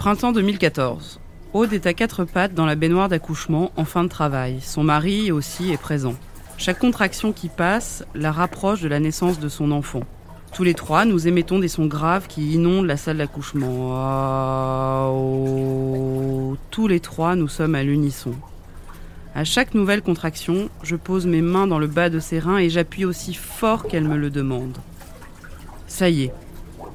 [0.00, 1.20] Printemps 2014.
[1.52, 4.60] Aude est à quatre pattes dans la baignoire d'accouchement en fin de travail.
[4.62, 6.14] Son mari aussi est présent.
[6.56, 10.00] Chaque contraction qui passe la rapproche de la naissance de son enfant.
[10.54, 13.90] Tous les trois, nous émettons des sons graves qui inondent la salle d'accouchement.
[16.70, 18.32] Tous les trois, nous sommes à l'unisson.
[19.34, 22.70] À chaque nouvelle contraction, je pose mes mains dans le bas de ses reins et
[22.70, 24.78] j'appuie aussi fort qu'elle me le demande.
[25.88, 26.32] Ça y est,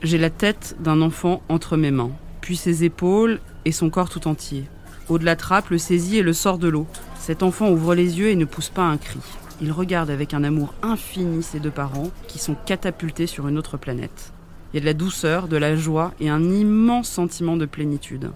[0.02, 2.12] j'ai la tête d'un enfant entre mes mains,
[2.46, 4.66] puis ses épaules et son corps tout entier.
[5.10, 6.86] Au-delà trappe, le saisit et le sort de l'eau.
[7.20, 9.18] Cet enfant ouvre les yeux et ne pousse pas un cri.
[9.62, 13.78] Il regarde avec un amour infini ses deux parents qui sont catapultés sur une autre
[13.78, 14.32] planète.
[14.72, 18.30] Il y a de la douceur, de la joie et un immense sentiment de plénitude.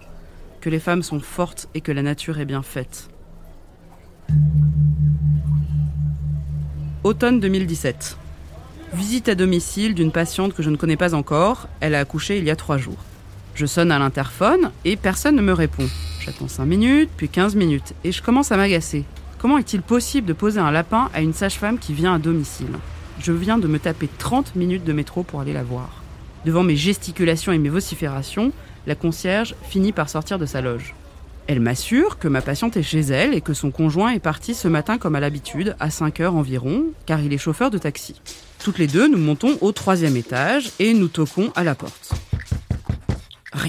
[0.59, 3.09] Que les femmes sont fortes et que la nature est bien faite.
[7.03, 8.17] Automne 2017.
[8.95, 11.67] Visite à domicile d'une patiente que je ne connais pas encore.
[11.79, 12.97] Elle a accouché il y a trois jours.
[13.59, 15.85] Je sonne à l'interphone et personne ne me répond.
[16.21, 19.03] J'attends 5 minutes, puis 15 minutes, et je commence à m'agacer.
[19.37, 22.71] Comment est-il possible de poser un lapin à une sage-femme qui vient à domicile?
[23.19, 25.89] Je viens de me taper 30 minutes de métro pour aller la voir.
[26.45, 28.53] Devant mes gesticulations et mes vociférations,
[28.87, 30.95] la concierge finit par sortir de sa loge.
[31.47, 34.69] Elle m'assure que ma patiente est chez elle et que son conjoint est parti ce
[34.69, 38.21] matin comme à l'habitude, à 5 heures environ, car il est chauffeur de taxi.
[38.63, 42.13] Toutes les deux, nous montons au troisième étage et nous toquons à la porte.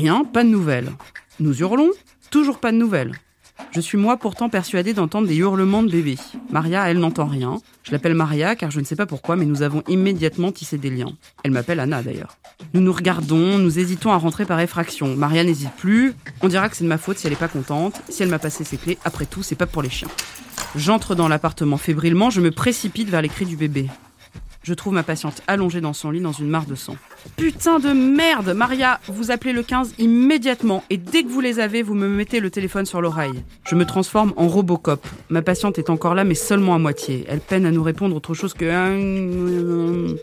[0.00, 0.92] Rien, pas de nouvelles.
[1.40, 1.90] Nous hurlons,
[2.30, 3.12] toujours pas de nouvelles.
[3.72, 6.16] Je suis moi pourtant persuadée d'entendre des hurlements de bébé.
[6.50, 7.58] Maria, elle n'entend rien.
[7.82, 10.88] Je l'appelle Maria car je ne sais pas pourquoi, mais nous avons immédiatement tissé des
[10.88, 11.12] liens.
[11.44, 12.38] Elle m'appelle Anna d'ailleurs.
[12.72, 15.14] Nous nous regardons, nous hésitons à rentrer par effraction.
[15.16, 16.14] Maria n'hésite plus.
[16.40, 18.00] On dira que c'est de ma faute si elle n'est pas contente.
[18.08, 20.08] Si elle m'a passé ses clés, après tout, c'est pas pour les chiens.
[20.76, 23.90] J'entre dans l'appartement fébrilement, je me précipite vers les cris du bébé.
[24.62, 26.96] Je trouve ma patiente allongée dans son lit dans une mare de sang.
[27.36, 31.82] Putain de merde Maria, vous appelez le 15 immédiatement et dès que vous les avez,
[31.82, 33.42] vous me mettez le téléphone sur l'oreille.
[33.66, 35.06] Je me transforme en Robocop.
[35.30, 37.24] Ma patiente est encore là mais seulement à moitié.
[37.28, 40.16] Elle peine à nous répondre autre chose que...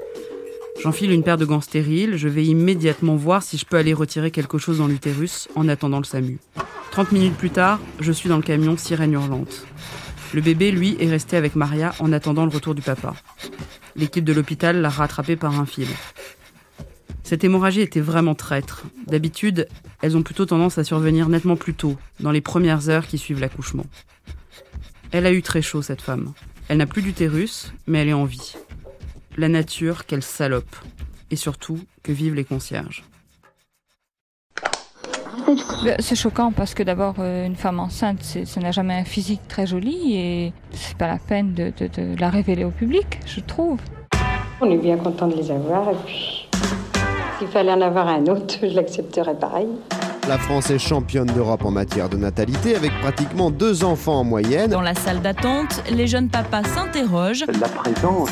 [0.84, 4.30] J'enfile une paire de gants stériles, je vais immédiatement voir si je peux aller retirer
[4.30, 6.38] quelque chose dans l'utérus en attendant le SAMU.
[6.92, 9.66] 30 minutes plus tard, je suis dans le camion sirène hurlante.
[10.34, 13.16] Le bébé, lui, est resté avec Maria en attendant le retour du papa.
[13.98, 15.88] L'équipe de l'hôpital l'a rattrapé par un fil.
[17.24, 18.84] Cette hémorragie était vraiment traître.
[19.08, 19.68] D'habitude,
[20.02, 23.42] elles ont plutôt tendance à survenir nettement plus tôt, dans les premières heures qui suivent
[23.42, 23.86] l'accouchement.
[25.12, 26.34] Elle a eu très chaud, cette femme.
[26.68, 28.54] Elle n'a plus d'utérus, mais elle est en vie.
[29.36, 30.76] La nature, quelle salope.
[31.32, 33.04] Et surtout, que vivent les concierges.
[36.00, 39.66] C'est choquant parce que d'abord, euh, une femme enceinte, ça n'a jamais un physique très
[39.66, 43.80] joli et c'est pas la peine de, de, la révéler au public, je trouve.
[44.62, 46.50] On est bien content de les avoir et puis
[47.38, 49.68] s'il fallait en avoir un autre, je l'accepterais pareil.
[50.28, 54.70] La France est championne d'Europe en matière de natalité avec pratiquement deux enfants en moyenne.
[54.70, 57.46] Dans la salle d'attente, les jeunes papas s'interrogent.
[57.62, 58.30] La présence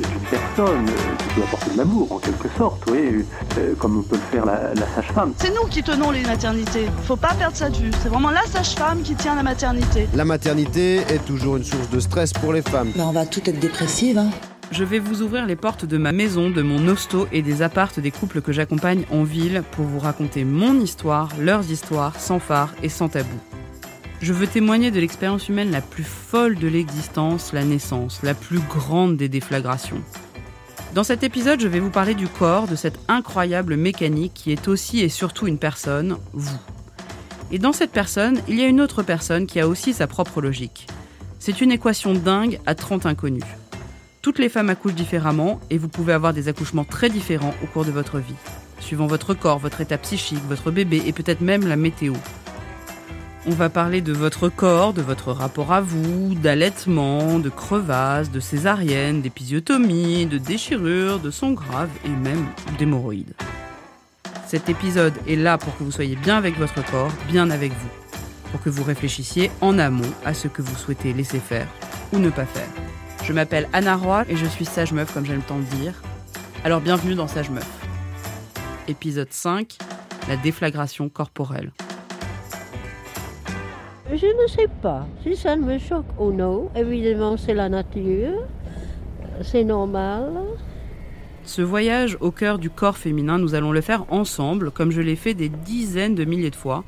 [0.00, 3.24] d'une personne qui peut apporter de l'amour en quelque sorte, oui,
[3.58, 5.32] euh, comme on peut le faire la, sage-femme.
[5.38, 6.86] C'est nous qui tenons les maternités.
[7.04, 7.90] Faut pas perdre ça de vue.
[8.02, 10.08] C'est vraiment la sage-femme qui tient la maternité.
[10.14, 12.92] La maternité est toujours une source de stress pour les femmes.
[12.96, 14.18] Mais on va tout être dépressive.
[14.18, 14.30] Hein.
[14.70, 18.00] Je vais vous ouvrir les portes de ma maison, de mon hosto et des appartes
[18.00, 22.74] des couples que j'accompagne en ville pour vous raconter mon histoire, leurs histoires, sans phare
[22.82, 23.38] et sans tabou.
[24.20, 28.58] Je veux témoigner de l'expérience humaine la plus folle de l'existence, la naissance, la plus
[28.58, 30.02] grande des déflagrations.
[30.92, 34.66] Dans cet épisode, je vais vous parler du corps, de cette incroyable mécanique qui est
[34.66, 36.58] aussi et surtout une personne, vous.
[37.52, 40.40] Et dans cette personne, il y a une autre personne qui a aussi sa propre
[40.40, 40.88] logique.
[41.38, 43.44] C'est une équation dingue à 30 inconnus.
[44.20, 47.84] Toutes les femmes accouchent différemment et vous pouvez avoir des accouchements très différents au cours
[47.84, 48.34] de votre vie,
[48.80, 52.14] suivant votre corps, votre état psychique, votre bébé et peut-être même la météo.
[53.46, 58.40] On va parler de votre corps, de votre rapport à vous, d'allaitement, de crevasses, de
[58.40, 62.46] césarienne, d'épisiotomie, de déchirures, de sang grave et même
[62.78, 63.34] d'hémorroïdes.
[64.46, 67.90] Cet épisode est là pour que vous soyez bien avec votre corps, bien avec vous,
[68.50, 71.68] pour que vous réfléchissiez en amont à ce que vous souhaitez laisser faire
[72.12, 72.68] ou ne pas faire.
[73.24, 75.94] Je m'appelle Anna Roy et je suis sage meuf comme j'aime tant le dire.
[76.64, 77.68] Alors bienvenue dans Sage Meuf.
[78.88, 79.78] Épisode 5,
[80.28, 81.70] la déflagration corporelle.
[84.10, 86.70] Je ne sais pas si ça me choque ou non.
[86.74, 88.42] Évidemment, c'est la nature.
[89.42, 90.32] C'est normal.
[91.44, 95.16] Ce voyage au cœur du corps féminin, nous allons le faire ensemble, comme je l'ai
[95.16, 96.84] fait des dizaines de milliers de fois,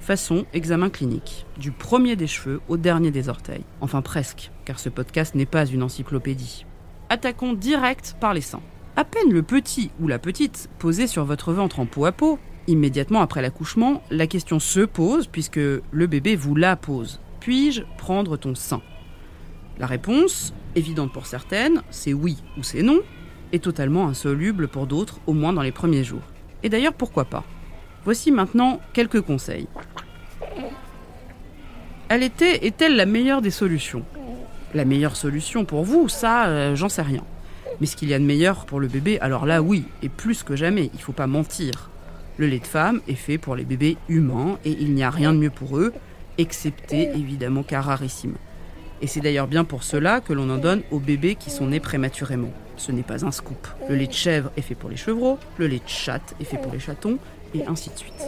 [0.00, 3.64] façon examen clinique, du premier des cheveux au dernier des orteils.
[3.80, 6.66] Enfin presque, car ce podcast n'est pas une encyclopédie.
[7.08, 8.62] Attaquons direct par les seins.
[8.96, 12.38] À peine le petit ou la petite posé sur votre ventre en peau à peau,
[12.68, 17.20] Immédiatement après l'accouchement, la question se pose puisque le bébé vous la pose.
[17.40, 18.82] Puis-je prendre ton sein?
[19.78, 23.00] La réponse, évidente pour certaines, c'est oui ou c'est non,
[23.52, 26.22] et totalement insoluble pour d'autres, au moins dans les premiers jours.
[26.62, 27.44] Et d'ailleurs, pourquoi pas?
[28.04, 29.66] Voici maintenant quelques conseils.
[32.08, 34.04] Elle était, est-elle la meilleure des solutions?
[34.74, 37.24] La meilleure solution pour vous, ça, euh, j'en sais rien.
[37.80, 40.42] Mais ce qu'il y a de meilleur pour le bébé, alors là, oui, et plus
[40.44, 41.90] que jamais, il faut pas mentir.
[42.42, 45.32] Le lait de femme est fait pour les bébés humains et il n'y a rien
[45.32, 45.92] de mieux pour eux,
[46.38, 48.34] excepté évidemment qu'à rarissime.
[49.00, 51.78] Et c'est d'ailleurs bien pour cela que l'on en donne aux bébés qui sont nés
[51.78, 52.52] prématurément.
[52.76, 53.68] Ce n'est pas un scoop.
[53.88, 56.56] Le lait de chèvre est fait pour les chevreaux, le lait de chatte est fait
[56.56, 57.18] pour les chatons,
[57.54, 58.26] et ainsi de suite.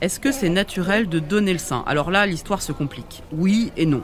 [0.00, 1.84] Est-ce que c'est naturel de donner le sein?
[1.86, 3.22] Alors là, l'histoire se complique.
[3.30, 4.02] Oui et non.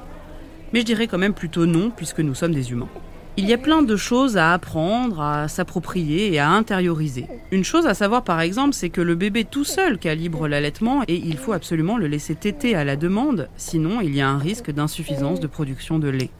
[0.73, 2.89] Mais je dirais quand même plutôt non, puisque nous sommes des humains.
[3.37, 7.27] Il y a plein de choses à apprendre, à s'approprier et à intérioriser.
[7.51, 11.17] Une chose à savoir par exemple, c'est que le bébé tout seul calibre l'allaitement et
[11.17, 14.71] il faut absolument le laisser téter à la demande, sinon il y a un risque
[14.71, 16.31] d'insuffisance de production de lait.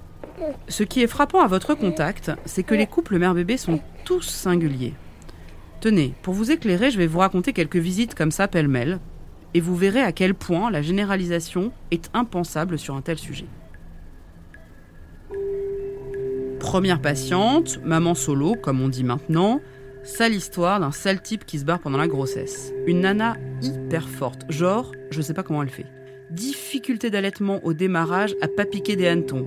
[0.69, 4.95] Ce qui est frappant à votre contact, c'est que les couples mère-bébé sont tous singuliers.
[5.81, 9.01] Tenez, pour vous éclairer, je vais vous raconter quelques visites comme ça pêle-mêle,
[9.53, 13.47] et vous verrez à quel point la généralisation est impensable sur un tel sujet.
[16.65, 19.61] Première patiente, maman solo, comme on dit maintenant,
[20.03, 22.73] sale histoire d'un sale type qui se barre pendant la grossesse.
[22.87, 25.85] Une nana hyper forte, genre, je sais pas comment elle fait.
[26.31, 29.47] Difficulté d'allaitement au démarrage à pas piquer des hannetons.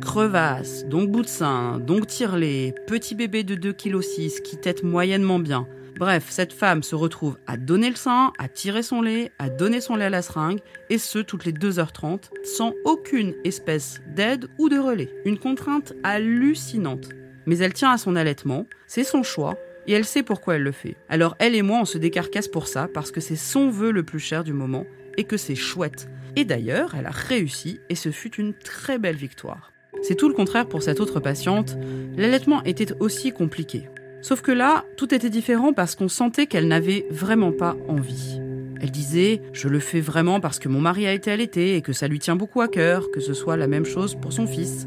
[0.00, 5.38] Crevasse, donc bout de sein, donc tirelet, petit bébé de 2,6 kg qui tète moyennement
[5.38, 5.68] bien.
[5.98, 9.80] Bref, cette femme se retrouve à donner le sein, à tirer son lait, à donner
[9.80, 10.60] son lait à la seringue,
[10.90, 15.12] et ce, toutes les 2h30, sans aucune espèce d'aide ou de relais.
[15.24, 17.08] Une contrainte hallucinante.
[17.46, 19.58] Mais elle tient à son allaitement, c'est son choix,
[19.88, 20.94] et elle sait pourquoi elle le fait.
[21.08, 24.04] Alors elle et moi, on se décarcasse pour ça, parce que c'est son vœu le
[24.04, 24.86] plus cher du moment,
[25.16, 26.08] et que c'est chouette.
[26.36, 29.72] Et d'ailleurs, elle a réussi, et ce fut une très belle victoire.
[30.02, 31.76] C'est tout le contraire pour cette autre patiente.
[32.16, 33.88] L'allaitement était aussi compliqué.
[34.20, 38.40] Sauf que là, tout était différent parce qu'on sentait qu'elle n'avait vraiment pas envie.
[38.80, 41.92] Elle disait Je le fais vraiment parce que mon mari a été allaité et que
[41.92, 44.86] ça lui tient beaucoup à cœur, que ce soit la même chose pour son fils.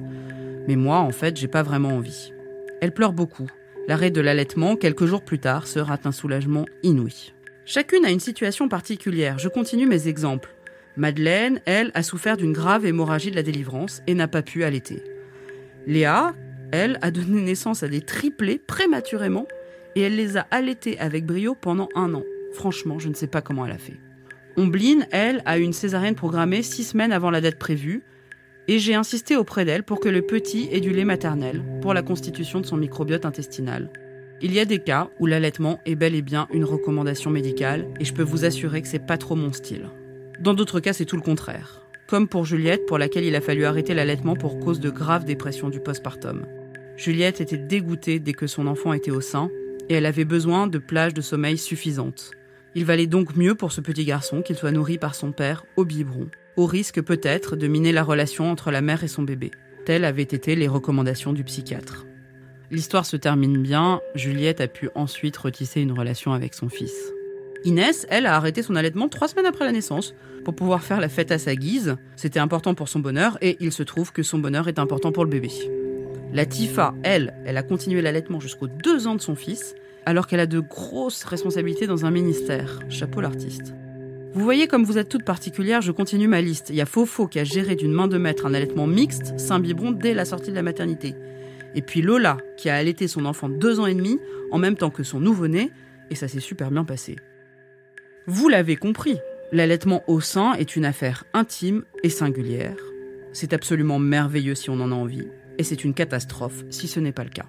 [0.68, 2.34] Mais moi, en fait, j'ai pas vraiment envie.
[2.82, 3.48] Elle pleure beaucoup.
[3.88, 7.34] L'arrêt de l'allaitement, quelques jours plus tard, sera un soulagement inouï.
[7.66, 9.40] Chacune a une situation particulière.
[9.40, 10.50] Je continue mes exemples.
[10.98, 15.04] Madeleine, elle, a souffert d'une grave hémorragie de la délivrance et n'a pas pu allaiter.
[15.88, 16.34] Léa,
[16.72, 19.48] elle, a donné naissance à des triplés prématurément
[19.96, 22.24] et elle les a allaités avec brio pendant un an.
[22.54, 24.00] Franchement, je ne sais pas comment elle a fait.
[24.58, 28.04] Ombline, elle, a une césarienne programmée six semaines avant la date prévue
[28.68, 32.02] et j'ai insisté auprès d'elle pour que le petit ait du lait maternel pour la
[32.02, 33.90] constitution de son microbiote intestinal.
[34.42, 38.06] Il y a des cas où l'allaitement est bel et bien une recommandation médicale et
[38.06, 39.90] je peux vous assurer que c'est pas trop mon style.
[40.40, 41.86] Dans d'autres cas, c'est tout le contraire.
[42.08, 45.70] Comme pour Juliette, pour laquelle il a fallu arrêter l'allaitement pour cause de graves dépressions
[45.70, 46.46] du postpartum.
[47.02, 49.50] Juliette était dégoûtée dès que son enfant était au sein
[49.90, 52.30] et elle avait besoin de plages de sommeil suffisantes.
[52.76, 55.84] Il valait donc mieux pour ce petit garçon qu'il soit nourri par son père au
[55.84, 56.28] biberon,
[56.58, 59.50] au risque peut-être de miner la relation entre la mère et son bébé.
[59.84, 62.06] Telles avaient été les recommandations du psychiatre.
[62.70, 67.14] L'histoire se termine bien, Juliette a pu ensuite retisser une relation avec son fils.
[67.64, 70.14] Inès, elle, a arrêté son allaitement trois semaines après la naissance
[70.46, 71.96] pour pouvoir faire la fête à sa guise.
[72.16, 75.26] C'était important pour son bonheur et il se trouve que son bonheur est important pour
[75.26, 75.50] le bébé.
[76.34, 80.40] La Tifa, elle, elle a continué l'allaitement jusqu'aux deux ans de son fils, alors qu'elle
[80.40, 82.80] a de grosses responsabilités dans un ministère.
[82.88, 83.74] Chapeau l'artiste.
[84.34, 86.70] Vous voyez comme vous êtes toutes particulières, je continue ma liste.
[86.70, 89.60] Il y a Fofo qui a géré d'une main de maître un allaitement mixte, saint
[89.60, 91.16] biberon dès la sortie de la maternité.
[91.76, 94.18] Et puis Lola qui a allaité son enfant de deux ans et demi
[94.52, 95.70] en même temps que son nouveau-né,
[96.10, 97.18] et ça s'est super bien passé.
[98.26, 99.18] Vous l'avez compris,
[99.52, 102.78] l'allaitement au sein est une affaire intime et singulière.
[103.34, 105.28] C'est absolument merveilleux si on en a envie,
[105.58, 107.46] et c'est une catastrophe si ce n'est pas le cas.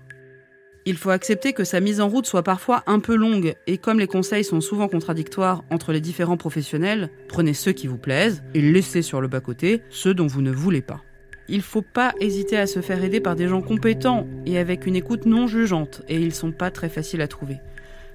[0.85, 4.01] Il faut accepter que sa mise en route soit parfois un peu longue, et comme
[4.01, 8.61] les conseils sont souvent contradictoires entre les différents professionnels, prenez ceux qui vous plaisent et
[8.61, 11.01] laissez sur le bas-côté ceux dont vous ne voulez pas.
[11.49, 14.87] Il ne faut pas hésiter à se faire aider par des gens compétents et avec
[14.87, 17.59] une écoute non jugeante, et ils sont pas très faciles à trouver.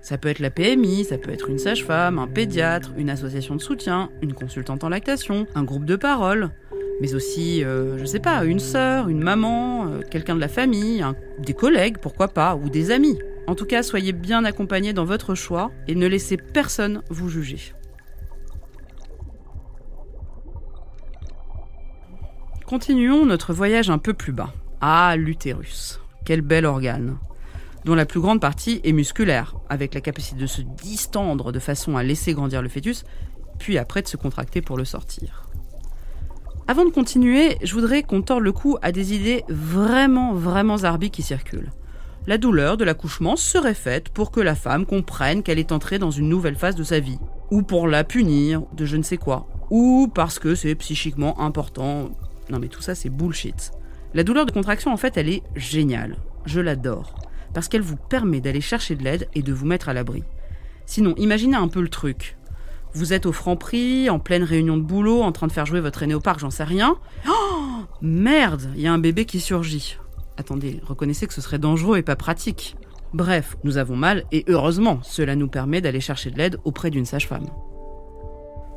[0.01, 3.61] Ça peut être la PMI, ça peut être une sage-femme, un pédiatre, une association de
[3.61, 6.51] soutien, une consultante en lactation, un groupe de parole
[6.99, 11.05] mais aussi, euh, je sais pas, une sœur, une maman, euh, quelqu'un de la famille,
[11.39, 13.17] des collègues, pourquoi pas, ou des amis.
[13.45, 17.73] En tout cas, soyez bien accompagnés dans votre choix et ne laissez personne vous juger.
[22.65, 24.53] Continuons notre voyage un peu plus bas.
[24.81, 26.01] Ah, l'utérus.
[26.25, 27.17] Quel bel organe.
[27.85, 31.95] dont la plus grande partie est musculaire, avec la capacité de se distendre de façon
[31.95, 33.05] à laisser grandir le fœtus,
[33.59, 35.47] puis après de se contracter pour le sortir.
[36.69, 41.11] Avant de continuer, je voudrais qu'on torde le cou à des idées vraiment, vraiment zarbies
[41.11, 41.71] qui circulent.
[42.27, 46.11] La douleur de l'accouchement serait faite pour que la femme comprenne qu'elle est entrée dans
[46.11, 47.19] une nouvelle phase de sa vie,
[47.51, 52.09] ou pour la punir de je ne sais quoi, ou parce que c'est psychiquement important.
[52.49, 53.71] Non mais tout ça c'est bullshit.
[54.13, 56.17] La douleur de contraction en fait elle est géniale.
[56.45, 57.15] Je l'adore.
[57.53, 60.23] Parce qu'elle vous permet d'aller chercher de l'aide et de vous mettre à l'abri.
[60.85, 62.36] Sinon, imaginez un peu le truc.
[62.97, 65.81] Vous êtes au franc prix, en pleine réunion de boulot, en train de faire jouer
[65.81, 66.97] votre aîné au parc, j'en sais rien.
[67.29, 69.97] Oh Merde, il y a un bébé qui surgit.
[70.35, 72.75] Attendez, reconnaissez que ce serait dangereux et pas pratique.
[73.13, 77.05] Bref, nous avons mal et heureusement, cela nous permet d'aller chercher de l'aide auprès d'une
[77.05, 77.45] sage-femme.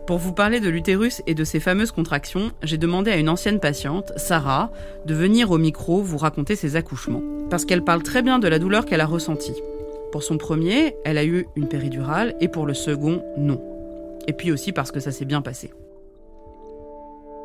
[0.07, 3.59] Pour vous parler de l'utérus et de ses fameuses contractions, j'ai demandé à une ancienne
[3.59, 4.71] patiente, Sarah,
[5.07, 7.23] de venir au micro vous raconter ses accouchements.
[7.49, 9.57] Parce qu'elle parle très bien de la douleur qu'elle a ressentie.
[10.13, 13.80] Pour son premier, elle a eu une péridurale et pour le second, non.
[14.27, 15.71] Et puis aussi parce que ça s'est bien passé.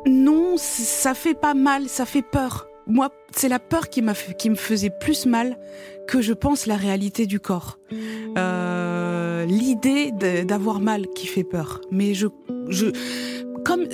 [0.06, 2.68] Non, ça fait pas mal, ça fait peur.
[2.86, 4.02] Moi, c'est la peur qui,
[4.38, 5.58] qui me faisait plus mal
[6.06, 7.78] que je pense la réalité du corps.
[8.38, 10.12] Euh, L'idée
[10.44, 11.80] d'avoir mal qui fait peur.
[11.90, 12.28] Mais je,
[12.68, 12.86] je,
[13.64, 13.86] comme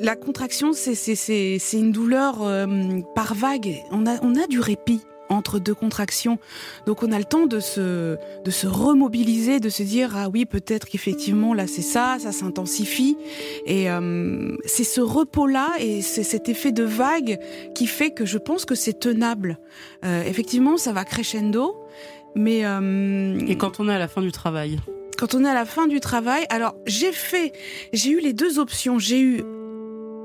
[0.00, 2.66] la contraction, c'est une douleur euh,
[3.14, 3.76] par vague.
[3.92, 6.38] On a, on a du répit entre deux contractions.
[6.86, 10.46] Donc on a le temps de se, de se remobiliser, de se dire ah oui
[10.46, 13.16] peut-être qu'effectivement là c'est ça, ça s'intensifie.
[13.66, 17.38] Et euh, c'est ce repos-là et c'est cet effet de vague
[17.74, 19.58] qui fait que je pense que c'est tenable.
[20.04, 21.76] Euh, effectivement ça va crescendo,
[22.34, 24.78] mais euh, et quand on est à la fin du travail.
[25.18, 27.52] Quand on est à la fin du travail, alors j'ai fait,
[27.92, 29.00] j'ai eu les deux options.
[29.00, 29.42] J'ai eu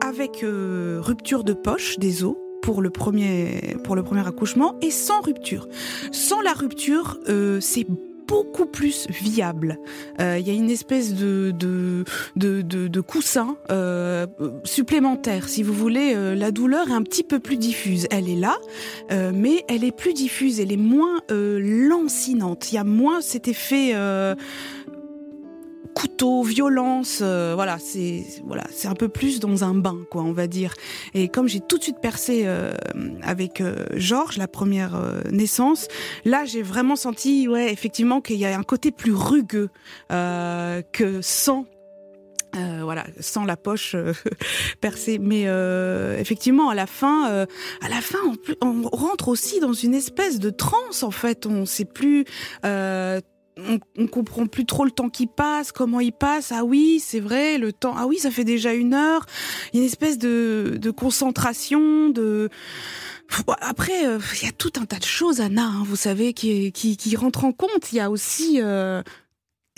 [0.06, 5.22] avec rupture de poche des os pour le premier, pour le premier accouchement et sans
[5.22, 5.68] rupture.
[6.12, 7.86] Sans la rupture, euh, c'est
[8.28, 9.78] beaucoup plus viable.
[10.20, 12.04] Euh, il y a une espèce de de
[12.36, 14.26] de, coussin euh,
[14.64, 16.14] supplémentaire, si vous voulez.
[16.16, 18.08] Euh, la douleur est un petit peu plus diffuse.
[18.12, 18.58] Elle est là,
[19.12, 20.60] mais elle est plus diffuse.
[20.60, 22.72] Elle est moins lancinante.
[22.72, 23.94] Il y a moins cet effet
[25.94, 30.34] couteau, violence, euh, voilà, c'est voilà, c'est un peu plus dans un bain, quoi, on
[30.34, 30.74] va dire.
[31.14, 32.74] Et comme j'ai tout de suite percé euh,
[33.22, 35.00] avec euh, Georges, la première
[35.32, 35.88] naissance,
[36.26, 39.70] là, j'ai vraiment senti, ouais, effectivement, qu'il y a un côté plus rugueux
[40.10, 41.66] que sans
[42.56, 43.96] voilà, sans la poche
[44.82, 45.18] percée.
[45.18, 45.44] Mais
[46.20, 47.46] effectivement, à la fin,
[47.82, 48.20] à la fin,
[48.62, 51.02] on, on, rentre aussi dans une espèce de transe.
[51.02, 52.26] En fait, on sait plus
[53.58, 56.52] on, on, comprend plus trop le temps qui passe, comment il passe.
[56.52, 57.96] Ah oui, c'est vrai, le temps.
[57.98, 59.26] Ah oui, ça fait déjà une heure.
[59.72, 62.50] Il y a une espèce de, de concentration, de.
[63.62, 66.72] Après, euh, il y a tout un tas de choses, Anna, hein, vous savez, qui,
[66.72, 67.92] qui, qui rentrent en compte.
[67.92, 69.02] Il y a aussi, euh,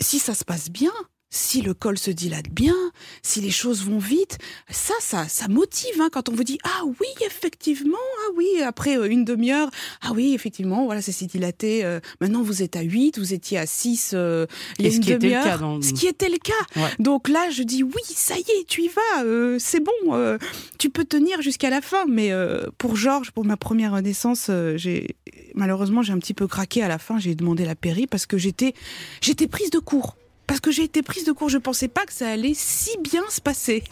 [0.00, 0.92] si ça se passe bien,
[1.36, 2.74] si le col se dilate bien,
[3.22, 4.38] si les choses vont vite,
[4.70, 8.96] ça, ça, ça motive hein, quand on vous dit ah oui effectivement, ah oui après
[8.96, 11.84] euh, une demi-heure, ah oui effectivement voilà c'est s'est dilaté.
[11.84, 14.46] Euh, maintenant vous êtes à 8, vous étiez à 6 euh,
[14.78, 16.88] il y a une demi-heure, ce qui était le cas.
[16.98, 20.38] Donc là je dis oui ça y est tu y vas, c'est bon,
[20.78, 22.06] tu peux tenir jusqu'à la fin.
[22.08, 22.32] Mais
[22.78, 25.16] pour Georges pour ma première naissance, j'ai
[25.54, 28.38] malheureusement j'ai un petit peu craqué à la fin, j'ai demandé la péri parce que
[28.38, 28.72] j'étais
[29.20, 30.16] j'étais prise de court
[30.46, 33.22] parce que j'ai été prise de court, je pensais pas que ça allait si bien
[33.28, 33.82] se passer.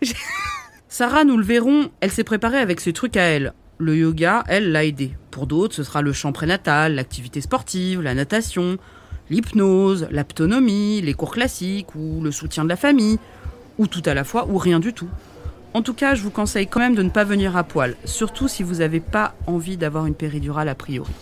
[0.88, 3.52] Sarah, nous le verrons, elle s'est préparée avec ses trucs à elle.
[3.78, 5.12] Le yoga, elle l'a aidé.
[5.30, 8.76] Pour d'autres, ce sera le chant prénatal, l'activité sportive, la natation,
[9.30, 13.18] l'hypnose, l'aptonomie, les cours classiques ou le soutien de la famille,
[13.78, 15.08] ou tout à la fois ou rien du tout.
[15.72, 18.48] En tout cas, je vous conseille quand même de ne pas venir à poil, surtout
[18.48, 21.14] si vous n'avez pas envie d'avoir une péridurale a priori.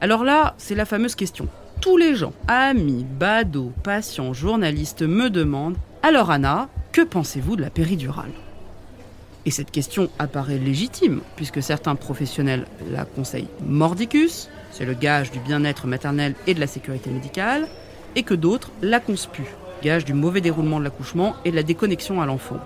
[0.00, 1.48] Alors là, c'est la fameuse question
[1.80, 7.70] tous les gens, amis, badauds, patients, journalistes me demandent Alors Anna, que pensez-vous de la
[7.70, 8.32] péridurale?
[9.44, 15.38] Et cette question apparaît légitime, puisque certains professionnels la conseillent mordicus, c'est le gage du
[15.38, 17.68] bien-être maternel et de la sécurité médicale,
[18.16, 22.20] et que d'autres la conspuent, gage du mauvais déroulement de l'accouchement et de la déconnexion
[22.20, 22.58] à l'enfant.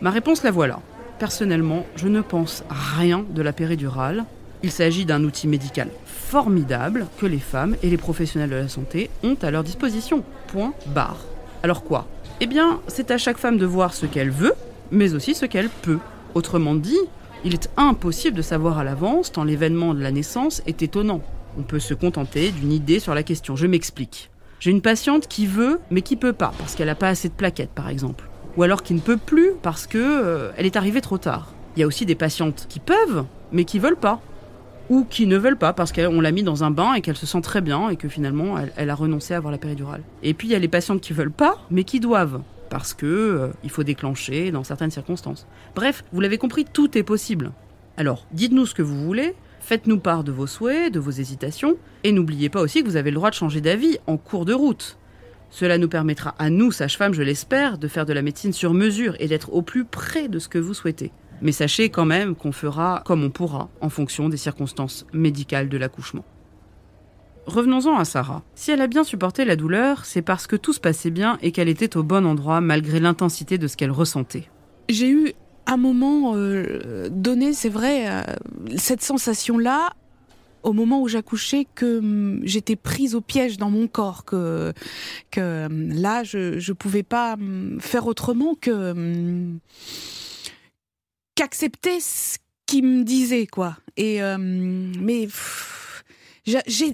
[0.00, 0.80] Ma réponse la voilà.
[1.18, 4.24] Personnellement, je ne pense rien de la péridurale.
[4.62, 9.10] Il s'agit d'un outil médical formidable que les femmes et les professionnels de la santé
[9.22, 10.24] ont à leur disposition.
[10.48, 11.24] Point barre.
[11.62, 12.08] Alors quoi?
[12.40, 14.54] Eh bien, c'est à chaque femme de voir ce qu'elle veut,
[14.90, 15.98] mais aussi ce qu'elle peut.
[16.34, 16.98] Autrement dit,
[17.44, 21.22] il est impossible de savoir à l'avance tant l'événement de la naissance est étonnant.
[21.58, 23.56] On peut se contenter d'une idée sur la question.
[23.56, 24.30] Je m'explique.
[24.58, 27.34] J'ai une patiente qui veut, mais qui peut pas, parce qu'elle n'a pas assez de
[27.34, 28.28] plaquettes, par exemple.
[28.56, 31.52] Ou alors qui ne peut plus parce que euh, elle est arrivée trop tard.
[31.76, 34.20] Il y a aussi des patientes qui peuvent, mais qui veulent pas.
[34.88, 37.26] Ou qui ne veulent pas parce qu'on l'a mis dans un bain et qu'elle se
[37.26, 40.02] sent très bien et que finalement elle, a renoncé à avoir la péridurale.
[40.22, 42.40] Et puis il y a les patientes qui veulent pas mais qui doivent
[42.70, 45.46] parce que euh, il faut déclencher dans certaines circonstances.
[45.74, 47.52] Bref, vous l'avez compris, tout est possible.
[47.96, 52.12] Alors, dites-nous ce que vous voulez, faites-nous part de vos souhaits, de vos hésitations et
[52.12, 54.98] n'oubliez pas aussi que vous avez le droit de changer d'avis en cours de route.
[55.50, 59.16] Cela nous permettra à nous, sages-femmes, je l'espère, de faire de la médecine sur mesure
[59.20, 61.12] et d'être au plus près de ce que vous souhaitez.
[61.42, 65.76] Mais sachez quand même qu'on fera comme on pourra en fonction des circonstances médicales de
[65.76, 66.24] l'accouchement.
[67.46, 68.42] Revenons-en à Sarah.
[68.56, 71.52] Si elle a bien supporté la douleur, c'est parce que tout se passait bien et
[71.52, 74.48] qu'elle était au bon endroit malgré l'intensité de ce qu'elle ressentait.
[74.88, 75.32] J'ai eu
[75.66, 78.22] un moment euh, donné, c'est vrai, euh,
[78.76, 79.90] cette sensation-là
[80.64, 84.72] au moment où j'accouchais que hum, j'étais prise au piège dans mon corps, que,
[85.36, 88.92] hum, là, je ne pouvais pas hum, faire autrement que
[91.36, 93.76] qu'accepter ce qu'il me disait, quoi.
[93.96, 95.28] Et euh, mais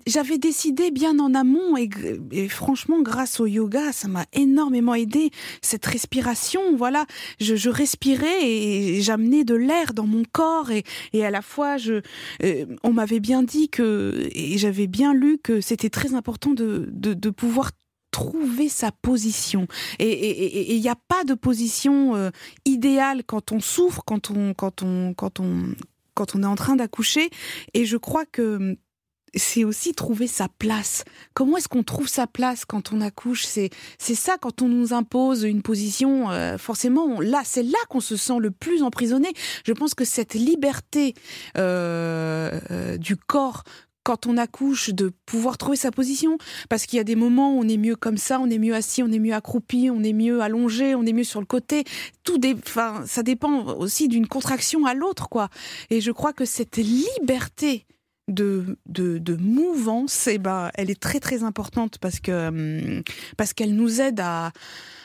[0.07, 5.31] j'avais décidé bien en amont et, franchement grâce au yoga ça m'a énormément aidé
[5.61, 7.05] cette respiration voilà
[7.39, 11.77] je, je respirais et j'amenais de l'air dans mon corps et, et à la fois
[11.77, 12.01] je
[12.43, 16.89] euh, on m'avait bien dit que et j'avais bien lu que c'était très important de,
[16.91, 17.73] de, de pouvoir
[18.13, 19.67] trouver sa position.
[19.99, 22.31] Et il n'y a pas de position euh,
[22.65, 25.75] idéale quand on souffre, quand on, quand on, quand on,
[26.15, 27.31] quand on est en train d'accoucher.
[27.75, 28.77] Et je crois que
[29.35, 31.05] c'est aussi trouver sa place.
[31.35, 33.47] Comment est-ce qu'on trouve sa place quand on accouche?
[33.47, 36.31] C'est ça quand on nous impose une position.
[36.31, 39.33] Euh, forcément, là, c'est là qu'on se sent le plus emprisonné.
[39.65, 41.15] Je pense que cette liberté
[41.57, 43.65] euh, du corps
[44.03, 47.61] quand on accouche de pouvoir trouver sa position parce qu'il y a des moments où
[47.61, 50.13] on est mieux comme ça, on est mieux assis, on est mieux accroupi, on est
[50.13, 51.85] mieux allongé, on est mieux sur le côté.
[52.25, 55.49] Tout enfin ça dépend aussi d'une contraction à l'autre quoi.
[55.91, 57.87] Et je crois que cette liberté
[58.29, 63.03] de, de, de mouvance, eh ben, elle est très très importante parce que hum,
[63.37, 64.53] parce qu'elle nous aide à,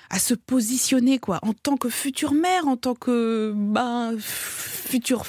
[0.10, 5.26] à se positionner quoi, en tant que future mère, en tant que ben, future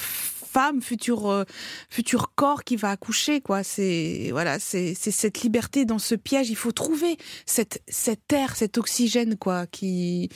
[0.49, 1.43] femme, futur euh,
[1.89, 3.63] futur corps qui va accoucher quoi.
[3.63, 6.49] C'est voilà, c'est cette liberté dans ce piège.
[6.49, 10.29] Il faut trouver cette cet air, cet oxygène quoi, qui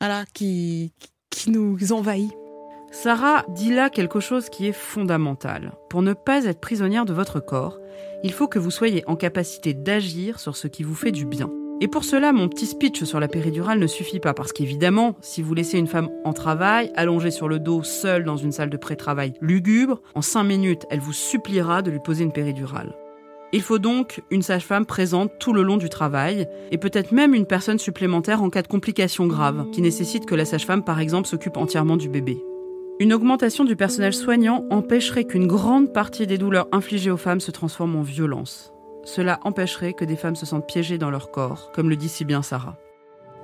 [0.00, 0.92] voilà, qui
[1.30, 2.32] qui nous envahit.
[2.92, 5.72] Sarah dit là quelque chose qui est fondamental.
[5.90, 7.78] Pour ne pas être prisonnière de votre corps,
[8.24, 11.50] il faut que vous soyez en capacité d'agir sur ce qui vous fait du bien.
[11.78, 15.42] Et pour cela, mon petit speech sur la péridurale ne suffit pas, parce qu'évidemment, si
[15.42, 18.78] vous laissez une femme en travail, allongée sur le dos, seule dans une salle de
[18.78, 22.96] pré-travail lugubre, en 5 minutes, elle vous suppliera de lui poser une péridurale.
[23.52, 27.46] Il faut donc une sage-femme présente tout le long du travail, et peut-être même une
[27.46, 31.58] personne supplémentaire en cas de complications graves, qui nécessite que la sage-femme, par exemple, s'occupe
[31.58, 32.42] entièrement du bébé.
[33.00, 37.50] Une augmentation du personnel soignant empêcherait qu'une grande partie des douleurs infligées aux femmes se
[37.50, 38.72] transforment en violence.
[39.06, 42.24] Cela empêcherait que des femmes se sentent piégées dans leur corps, comme le dit si
[42.24, 42.76] bien Sarah.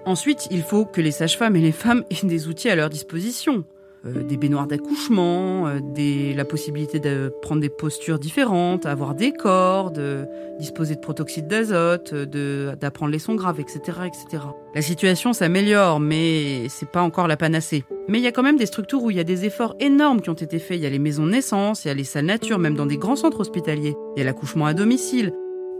[0.04, 3.64] Ensuite, il faut que les sages-femmes et les femmes aient des outils à leur disposition.
[4.04, 9.98] Euh, des baignoires d'accouchement, euh, la possibilité de prendre des postures différentes, avoir des cordes,
[9.98, 10.24] euh,
[10.58, 14.42] disposer de protoxyde d'azote, d'apprendre les sons graves, etc., etc.
[14.74, 17.84] La situation s'améliore, mais c'est pas encore la panacée.
[18.08, 20.20] Mais il y a quand même des structures où il y a des efforts énormes
[20.20, 20.78] qui ont été faits.
[20.78, 22.86] Il y a les maisons de naissance, il y a les salles nature, même dans
[22.86, 23.94] des grands centres hospitaliers.
[24.16, 25.32] Il y a l'accouchement à domicile.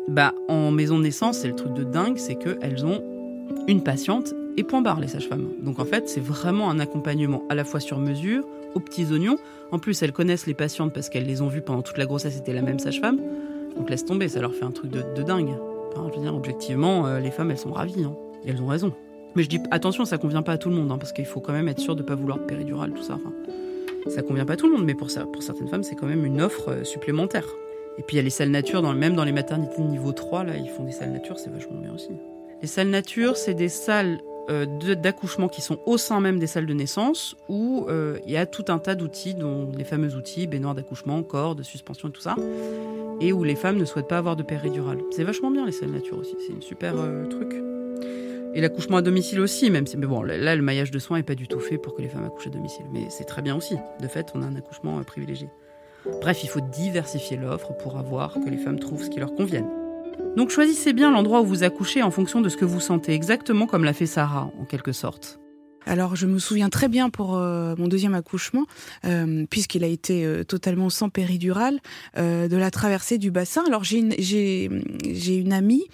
[0.08, 3.02] Bah, en maison de naissance, c'est le truc de dingue, c'est qu'elles ont
[3.68, 5.48] une patiente et point barre les sages-femmes.
[5.62, 9.38] Donc en fait, c'est vraiment un accompagnement à la fois sur mesure, aux petits oignons.
[9.70, 12.34] En plus, elles connaissent les patientes parce qu'elles les ont vues pendant toute la grossesse,
[12.34, 13.20] c'était la même sage-femme.
[13.76, 15.54] Donc laisse tomber, ça leur fait un truc de, dingue.
[15.92, 18.04] Enfin, je veux dire, objectivement, euh, les femmes, elles sont ravies.
[18.04, 18.14] Hein.
[18.44, 18.92] Et elles ont raison.
[19.34, 21.40] Mais je dis, attention, ça convient pas à tout le monde, hein, parce qu'il faut
[21.40, 23.18] quand même être sûr de pas vouloir de péridurale, tout ça.
[24.08, 26.40] Ça convient pas à tout le monde, mais pour certaines femmes, c'est quand même une
[26.40, 27.46] offre euh, supplémentaire.
[27.98, 30.12] Et puis il y a les salles nature, dans, même dans les maternités de niveau
[30.12, 32.11] 3, là, ils font des salles nature, c'est vachement bien aussi.
[32.62, 36.66] Les salles nature, c'est des salles euh, d'accouchement qui sont au sein même des salles
[36.66, 40.46] de naissance, où euh, il y a tout un tas d'outils, dont les fameux outils,
[40.46, 42.35] baignoire d'accouchement, cordes, suspension et tout ça,
[43.20, 44.98] et où les femmes ne souhaitent pas avoir de péridurale.
[45.11, 47.55] C'est vachement bien les salles nature aussi, c'est une super euh, truc.
[48.55, 51.22] Et l'accouchement à domicile aussi, même si, mais bon, là, le maillage de soins est
[51.22, 52.85] pas du tout fait pour que les femmes accouchent à domicile.
[52.92, 53.76] Mais c'est très bien aussi.
[54.00, 55.48] De fait, on a un accouchement privilégié.
[56.20, 59.68] Bref, il faut diversifier l'offre pour avoir que les femmes trouvent ce qui leur convienne.
[60.36, 63.66] Donc choisissez bien l'endroit où vous accouchez en fonction de ce que vous sentez, exactement
[63.66, 65.38] comme l'a fait Sarah, en quelque sorte.
[65.86, 68.64] Alors je me souviens très bien pour euh, mon deuxième accouchement,
[69.04, 71.80] euh, puisqu'il a été euh, totalement sans péridurale,
[72.16, 73.64] de la traversée du bassin.
[73.66, 75.84] Alors j'ai une, amie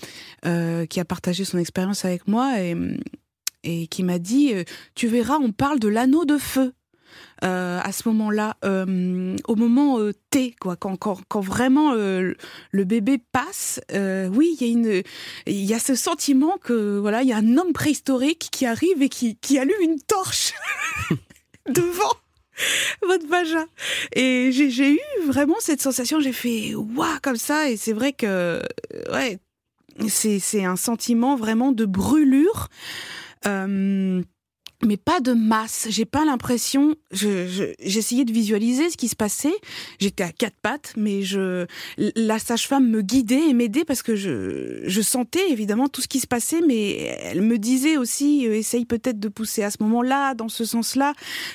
[0.43, 2.55] qui a partagé son expérience avec moi
[3.63, 4.53] et, qui m'a dit,
[4.95, 6.73] tu verras, on parle de l'anneau de feu.
[7.45, 12.35] Euh, à ce moment-là, euh, au moment euh, T, quoi, quand, quand, quand vraiment le
[12.85, 15.03] bébé passe, oui, il y a une,
[15.47, 19.03] il y a ce sentiment que voilà, il y a un homme préhistorique qui arrive
[19.03, 20.53] et qui, qui allume une torche
[21.69, 22.15] devant
[23.03, 23.67] votre vagin.
[24.15, 28.61] Et j'ai eu vraiment cette sensation, j'ai fait waouh comme ça, et c'est vrai que
[29.13, 29.39] ouais,
[30.09, 32.69] c'est c'est un sentiment vraiment de brûlure.
[33.47, 34.23] Euh,
[34.85, 35.87] mais pas de masse.
[35.91, 36.95] J'ai pas l'impression.
[37.11, 39.55] Je, je- j'essayais de visualiser ce qui se passait.
[39.99, 41.67] J'étais à quatre pattes, mais je,
[42.17, 46.21] la sage-femme me guidait et m'aidait parce que je, je sentais évidemment tout ce qui
[46.21, 50.35] se passait, mais elle me disait aussi euh, essaye peut-être de pousser à ce moment-là,
[50.35, 51.13] dans ce sens-là,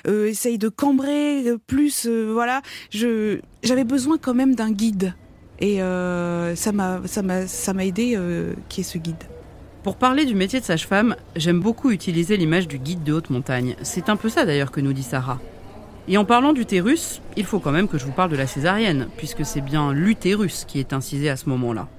[0.07, 2.05] euh, essaye de cambrer euh, plus.
[2.05, 5.13] euh, voilà, je, j'avais besoin quand même d'un guide.
[5.59, 8.19] Et euh, ça m'a, ça m'a, aidé
[8.67, 9.23] qui est ce guide.
[9.84, 13.76] Pour parler du métier de sage-femme, j'aime beaucoup utiliser l'image du guide de haute montagne.
[13.82, 15.39] C'est un peu ça d'ailleurs que nous dit Sarah.
[16.08, 19.10] Et en parlant d'utérus, il faut quand même que je vous parle de la césarienne,
[19.17, 21.89] puisque c'est bien l'utérus qui est incisé à ce moment-là.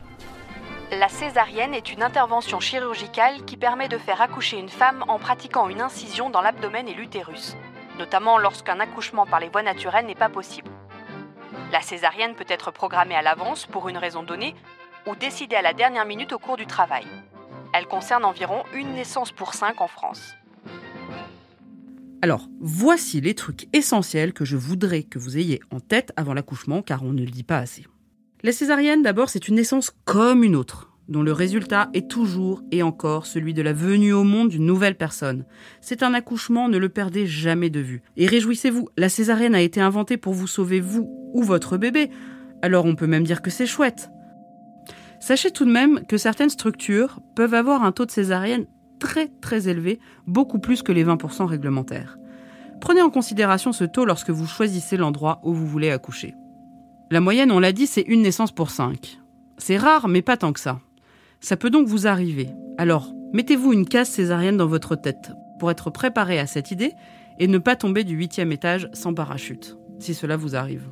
[0.99, 5.68] La césarienne est une intervention chirurgicale qui permet de faire accoucher une femme en pratiquant
[5.68, 7.55] une incision dans l'abdomen et l'utérus,
[7.99, 10.70] notamment lorsqu'un accouchement par les voies naturelles n'est pas possible.
[11.70, 14.55] La césarienne peut être programmée à l'avance pour une raison donnée
[15.07, 17.05] ou décidée à la dernière minute au cours du travail.
[17.76, 20.37] Elle concerne environ une naissance pour cinq en France.
[22.22, 26.82] Alors, voici les trucs essentiels que je voudrais que vous ayez en tête avant l'accouchement,
[26.82, 27.84] car on ne le dit pas assez.
[28.44, 32.84] La césarienne, d'abord, c'est une naissance comme une autre, dont le résultat est toujours et
[32.84, 35.44] encore celui de la venue au monde d'une nouvelle personne.
[35.80, 38.02] C'est un accouchement, ne le perdez jamais de vue.
[38.16, 42.10] Et réjouissez-vous, la césarienne a été inventée pour vous sauver vous ou votre bébé,
[42.62, 44.10] alors on peut même dire que c'est chouette.
[45.24, 48.66] Sachez tout de même que certaines structures peuvent avoir un taux de césarienne
[48.98, 52.18] très très élevé, beaucoup plus que les 20% réglementaires.
[52.82, 56.34] Prenez en considération ce taux lorsque vous choisissez l'endroit où vous voulez accoucher.
[57.10, 59.18] La moyenne, on l'a dit, c'est une naissance pour 5.
[59.56, 60.78] C'est rare, mais pas tant que ça.
[61.40, 62.50] Ça peut donc vous arriver.
[62.76, 66.92] Alors, mettez-vous une case césarienne dans votre tête pour être préparé à cette idée
[67.38, 70.87] et ne pas tomber du huitième étage sans parachute, si cela vous arrive.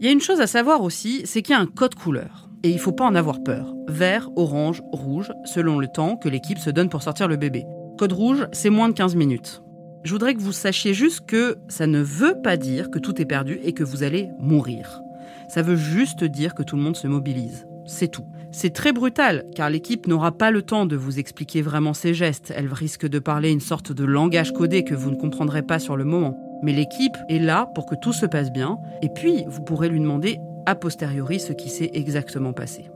[0.00, 2.47] Il y a une chose à savoir aussi, c'est qu'il y a un code couleur.
[2.64, 3.74] Et il faut pas en avoir peur.
[3.86, 7.66] Vert, orange, rouge, selon le temps que l'équipe se donne pour sortir le bébé.
[7.98, 9.62] Code rouge, c'est moins de 15 minutes.
[10.04, 13.26] Je voudrais que vous sachiez juste que ça ne veut pas dire que tout est
[13.26, 15.02] perdu et que vous allez mourir.
[15.48, 17.66] Ça veut juste dire que tout le monde se mobilise.
[17.86, 18.26] C'est tout.
[18.50, 22.52] C'est très brutal, car l'équipe n'aura pas le temps de vous expliquer vraiment ses gestes.
[22.56, 25.96] Elle risque de parler une sorte de langage codé que vous ne comprendrez pas sur
[25.96, 26.38] le moment.
[26.62, 30.00] Mais l'équipe est là pour que tout se passe bien, et puis vous pourrez lui
[30.00, 32.90] demander a posteriori ce qui s'est exactement passé.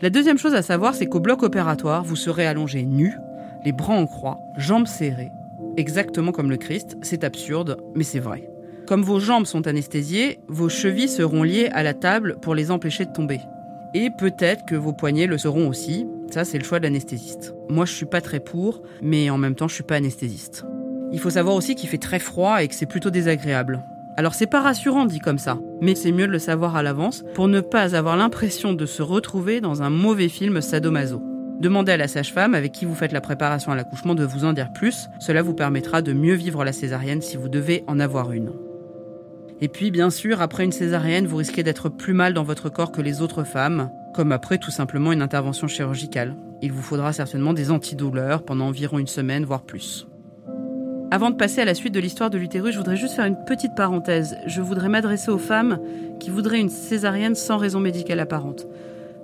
[0.00, 3.14] La deuxième chose à savoir, c'est qu'au bloc opératoire, vous serez allongé nu,
[3.64, 5.30] les bras en croix, jambes serrées,
[5.76, 6.96] exactement comme le Christ.
[7.02, 8.50] C'est absurde, mais c'est vrai.
[8.88, 13.06] Comme vos jambes sont anesthésiées, vos chevilles seront liées à la table pour les empêcher
[13.06, 13.40] de tomber.
[13.94, 16.08] Et peut-être que vos poignets le seront aussi.
[16.30, 17.54] Ça, c'est le choix de l'anesthésiste.
[17.70, 20.64] Moi, je suis pas très pour, mais en même temps, je suis pas anesthésiste.
[21.12, 23.84] Il faut savoir aussi qu'il fait très froid et que c'est plutôt désagréable.
[24.16, 27.24] Alors c'est pas rassurant dit comme ça, mais c'est mieux de le savoir à l'avance
[27.34, 31.20] pour ne pas avoir l'impression de se retrouver dans un mauvais film sadomaso.
[31.60, 34.52] Demandez à la sage-femme avec qui vous faites la préparation à l'accouchement de vous en
[34.52, 38.30] dire plus, cela vous permettra de mieux vivre la césarienne si vous devez en avoir
[38.30, 38.52] une.
[39.60, 42.92] Et puis bien sûr, après une césarienne, vous risquez d'être plus mal dans votre corps
[42.92, 46.36] que les autres femmes, comme après tout simplement une intervention chirurgicale.
[46.62, 50.06] Il vous faudra certainement des antidouleurs pendant environ une semaine, voire plus.
[51.10, 53.44] Avant de passer à la suite de l'histoire de l'utérus, je voudrais juste faire une
[53.44, 54.36] petite parenthèse.
[54.46, 55.78] Je voudrais m'adresser aux femmes
[56.18, 58.66] qui voudraient une césarienne sans raison médicale apparente.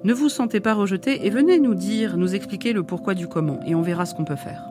[0.04, 3.60] Ne vous sentez pas rejetée et venez nous dire, nous expliquer le pourquoi du comment,
[3.66, 4.70] et on verra ce qu'on peut faire.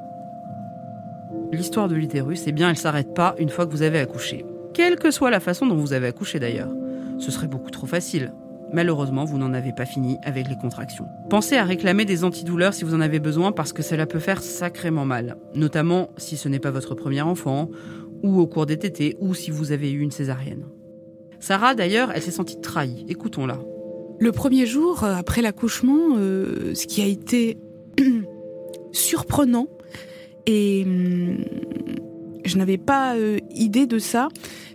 [1.52, 4.46] L'histoire de l'utérus, eh bien, elle s'arrête pas une fois que vous avez accouché.
[4.74, 6.72] Quelle que soit la façon dont vous avez accouché d'ailleurs.
[7.18, 8.32] Ce serait beaucoup trop facile.
[8.74, 11.06] Malheureusement, vous n'en avez pas fini avec les contractions.
[11.30, 14.42] Pensez à réclamer des antidouleurs si vous en avez besoin parce que cela peut faire
[14.42, 17.70] sacrément mal, notamment si ce n'est pas votre premier enfant,
[18.24, 20.66] ou au cours des tétés, ou si vous avez eu une césarienne.
[21.40, 23.06] Sarah, d'ailleurs, elle s'est sentie trahie.
[23.08, 23.60] Écoutons-la.
[24.20, 27.58] Le premier jour euh, après l'accouchement, euh, ce qui a été
[28.92, 29.68] surprenant
[30.46, 31.38] et hum,
[32.44, 34.28] je n'avais pas euh, idée de ça,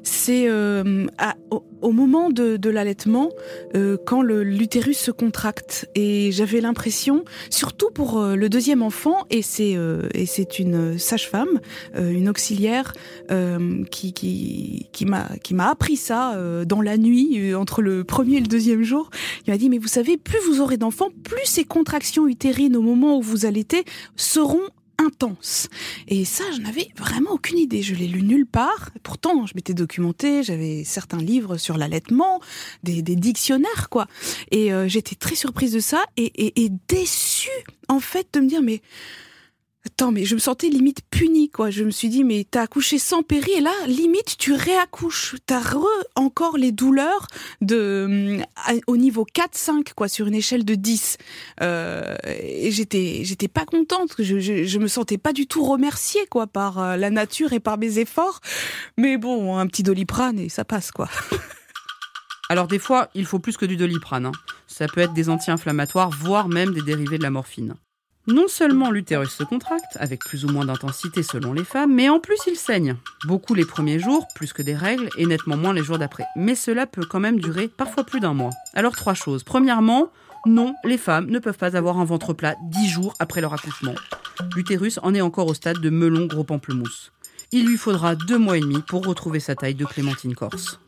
[0.05, 1.07] c'est euh,
[1.51, 3.31] au, moment de, de l'allaitement,
[3.75, 5.88] euh, quand l'utérus se contracte.
[5.95, 11.61] Et j'avais l'impression, surtout pour euh, le deuxième enfant, et c'est euh, c'est une sage-femme,
[11.97, 12.93] euh, une auxiliaire,
[13.90, 18.83] qui qui qui m'a appris ça dans la nuit entre le premier et le deuxième
[18.83, 19.11] jour.
[19.47, 22.83] Il m'a dit mais vous savez, plus vous aurez d'enfants, plus ces contractions utérines au
[22.83, 23.85] moment où vous allaitez
[24.17, 24.61] seront
[24.99, 25.69] intense.
[26.09, 27.83] Et ça, je n'avais vraiment aucune idée.
[27.83, 28.91] Je l'ai lu nulle part.
[29.03, 32.41] Pourtant, je m'étais documentée, j'avais certains livres sur l'allaitement,
[32.83, 34.07] des, dictionnaires, quoi.
[34.51, 37.49] Et euh, j'étais très surprise de ça et, et déçue,
[37.89, 38.83] en fait, de me dire, mais
[39.87, 41.68] Attends, mais je me sentais limite punie, quoi.
[41.68, 45.37] Je me suis dit, mais t'as accouché sans péri, et là, limite, tu réaccouches.
[45.44, 47.27] T'as re encore les douleurs
[47.61, 48.38] de,
[48.70, 51.18] euh, au niveau 4-5, quoi, sur une échelle de 10.
[51.61, 54.14] Euh, et j'étais, j'étais pas contente.
[54.18, 57.61] Je, je, je, me sentais pas du tout remerciée, quoi, par euh, la nature et
[57.61, 58.40] par mes efforts.
[58.97, 61.11] Mais bon, un petit doliprane et ça passe, quoi.
[62.49, 64.27] Alors des fois, il faut plus que du doliprane.
[64.27, 64.33] Hein.
[64.66, 67.75] Ça peut être des anti-inflammatoires, voire même des dérivés de la morphine.
[68.27, 72.21] Non seulement l'utérus se contracte, avec plus ou moins d'intensité selon les femmes, mais en
[72.21, 72.97] plus il saigne.
[73.27, 76.25] Beaucoup les premiers jours, plus que des règles, et nettement moins les jours d'après.
[76.35, 78.51] Mais cela peut quand même durer parfois plus d'un mois.
[78.73, 79.45] Alors trois choses.
[79.45, 80.11] Premièrement,
[80.47, 83.95] non, les femmes ne peuvent pas avoir un ventre plat dix jours après leur accouchement.
[84.57, 87.13] L'utérus en est encore au stade de melon gros pamplemousse.
[87.53, 90.81] Il lui faudra deux mois et demi pour retrouver sa taille de clémentine corse.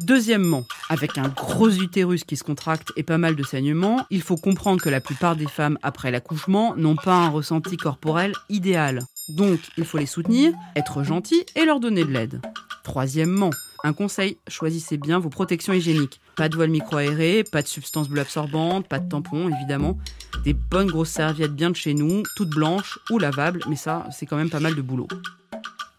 [0.00, 4.36] Deuxièmement, avec un gros utérus qui se contracte et pas mal de saignements, il faut
[4.36, 9.00] comprendre que la plupart des femmes après l'accouchement n'ont pas un ressenti corporel idéal.
[9.28, 12.40] Donc, il faut les soutenir, être gentil et leur donner de l'aide.
[12.82, 13.50] Troisièmement,
[13.84, 16.20] un conseil, choisissez bien vos protections hygiéniques.
[16.36, 19.98] Pas de voile micro-aéré, pas de substances bleues absorbantes, pas de tampons évidemment.
[20.44, 24.26] Des bonnes grosses serviettes bien de chez nous, toutes blanches ou lavables, mais ça, c'est
[24.26, 25.06] quand même pas mal de boulot.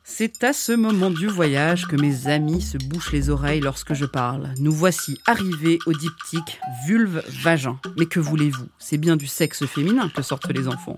[0.07, 4.05] C'est à ce moment du voyage que mes amis se bouchent les oreilles lorsque je
[4.05, 4.53] parle.
[4.59, 7.79] Nous voici arrivés au diptyque vulve-vagin.
[7.97, 8.67] Mais que voulez-vous?
[8.77, 10.95] C'est bien du sexe féminin que sortent les enfants.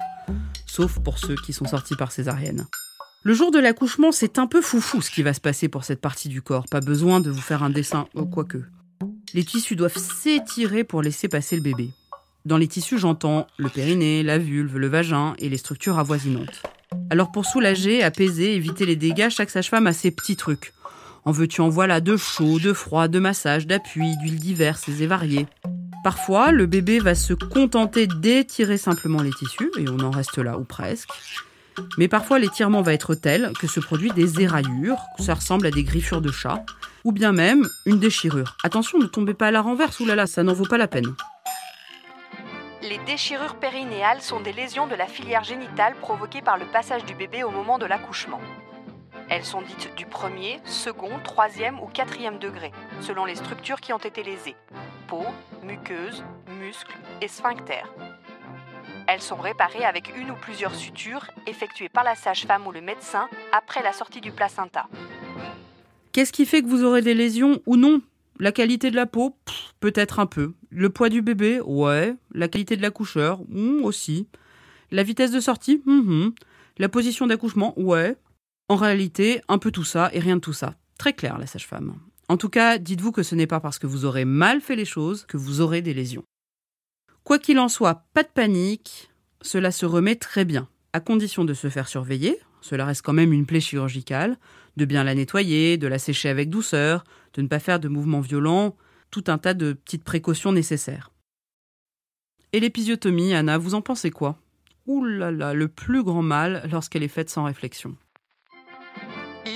[0.66, 2.68] Sauf pour ceux qui sont sortis par césarienne.
[3.24, 6.02] Le jour de l'accouchement, c'est un peu foufou ce qui va se passer pour cette
[6.02, 6.66] partie du corps.
[6.70, 8.62] Pas besoin de vous faire un dessin, quoique.
[9.34, 11.92] Les tissus doivent s'étirer pour laisser passer le bébé.
[12.48, 16.64] Dans les tissus, j'entends le périnée, la vulve, le vagin et les structures avoisinantes.
[17.10, 20.72] Alors pour soulager, apaiser, éviter les dégâts, chaque sage-femme a ses petits trucs.
[21.26, 25.46] En veux-tu en voilà de chaud, de froid, de massage, d'appui, d'huiles diverses et variées.
[26.06, 30.58] Parfois, le bébé va se contenter d'étirer simplement les tissus, et on en reste là
[30.58, 31.10] ou presque.
[31.98, 35.84] Mais parfois, l'étirement va être tel que se produit des éraillures, ça ressemble à des
[35.84, 36.66] griffures de chat,
[37.04, 38.56] ou bien même une déchirure.
[38.64, 41.14] Attention, ne tombez pas à la renverse, oulala, ça n'en vaut pas la peine.
[42.88, 47.16] Les déchirures périnéales sont des lésions de la filière génitale provoquées par le passage du
[47.16, 48.40] bébé au moment de l'accouchement.
[49.30, 52.72] Elles sont dites du premier, second, troisième ou quatrième degré,
[53.02, 54.56] selon les structures qui ont été lésées
[55.08, 55.26] peau,
[55.64, 56.24] muqueuse,
[56.62, 57.84] muscles et sphincter.
[59.08, 63.28] Elles sont réparées avec une ou plusieurs sutures effectuées par la sage-femme ou le médecin
[63.52, 64.88] après la sortie du placenta.
[66.14, 68.02] Qu'est-ce qui fait que vous aurez des lésions ou non?
[68.40, 69.38] La qualité de la peau,
[69.80, 70.54] peut-être un peu.
[70.70, 72.16] Le poids du bébé, ouais.
[72.34, 74.28] La qualité de l'accoucheur, hmm, aussi.
[74.92, 76.34] La vitesse de sortie, hmm, hmm.
[76.78, 78.16] la position d'accouchement, ouais.
[78.70, 80.76] En réalité, un peu tout ça et rien de tout ça.
[80.98, 81.96] Très clair, la sage-femme.
[82.30, 84.86] En tout cas, dites-vous que ce n'est pas parce que vous aurez mal fait les
[84.86, 86.24] choses que vous aurez des lésions.
[87.24, 89.10] Quoi qu'il en soit, pas de panique,
[89.42, 93.34] cela se remet très bien, à condition de se faire surveiller, cela reste quand même
[93.34, 94.38] une plaie chirurgicale,
[94.76, 97.04] de bien la nettoyer, de la sécher avec douceur,
[97.38, 98.76] de ne pas faire de mouvements violents,
[99.12, 101.12] tout un tas de petites précautions nécessaires.
[102.52, 104.38] Et l'épisiotomie, Anna, vous en pensez quoi?
[104.88, 107.96] Ouh là là, le plus grand mal lorsqu'elle est faite sans réflexion.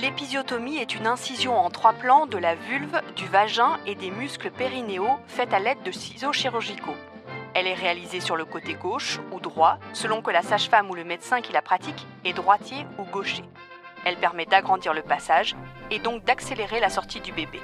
[0.00, 4.50] L'épisiotomie est une incision en trois plans de la vulve, du vagin et des muscles
[4.50, 6.96] périnéaux faite à l'aide de ciseaux chirurgicaux.
[7.54, 11.04] Elle est réalisée sur le côté gauche ou droit, selon que la sage-femme ou le
[11.04, 13.44] médecin qui la pratique est droitier ou gaucher.
[14.04, 15.54] Elle permet d'agrandir le passage
[15.90, 17.60] et donc d'accélérer la sortie du bébé.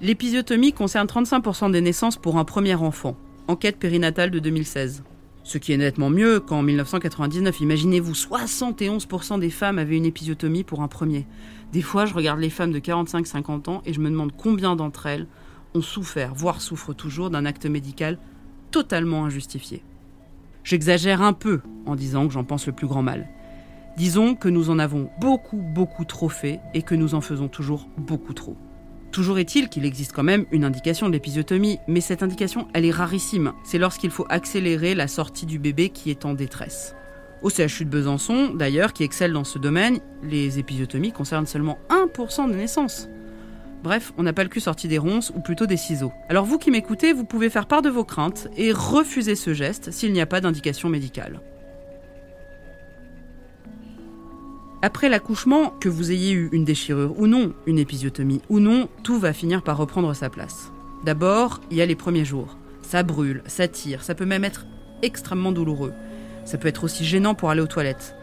[0.00, 3.16] L'épisiotomie concerne 35% des naissances pour un premier enfant,
[3.48, 5.04] enquête périnatale de 2016.
[5.44, 7.60] Ce qui est nettement mieux qu'en 1999.
[7.60, 11.26] Imaginez-vous, 71% des femmes avaient une épisiotomie pour un premier.
[11.72, 15.06] Des fois, je regarde les femmes de 45-50 ans et je me demande combien d'entre
[15.06, 15.26] elles
[15.74, 18.18] ont souffert, voire souffrent toujours, d'un acte médical
[18.70, 19.82] totalement injustifié.
[20.64, 23.26] J'exagère un peu en disant que j'en pense le plus grand mal.
[23.98, 27.88] Disons que nous en avons beaucoup, beaucoup trop fait et que nous en faisons toujours
[27.96, 28.56] beaucoup trop.
[29.10, 32.92] Toujours est-il qu'il existe quand même une indication de l'épisiotomie, mais cette indication, elle est
[32.92, 33.54] rarissime.
[33.64, 36.94] C'est lorsqu'il faut accélérer la sortie du bébé qui est en détresse.
[37.42, 42.52] Au CHU de Besançon, d'ailleurs, qui excelle dans ce domaine, les épisiotomies concernent seulement 1%
[42.52, 43.08] des naissances.
[43.82, 46.12] Bref, on n'a pas le cul sorti des ronces ou plutôt des ciseaux.
[46.28, 49.90] Alors vous qui m'écoutez, vous pouvez faire part de vos craintes et refuser ce geste
[49.90, 51.40] s'il n'y a pas d'indication médicale.
[54.80, 59.18] Après l'accouchement, que vous ayez eu une déchirure ou non, une épisiotomie ou non, tout
[59.18, 60.70] va finir par reprendre sa place.
[61.04, 62.56] D'abord, il y a les premiers jours.
[62.82, 64.66] Ça brûle, ça tire, ça peut même être
[65.02, 65.92] extrêmement douloureux.
[66.44, 68.14] Ça peut être aussi gênant pour aller aux toilettes.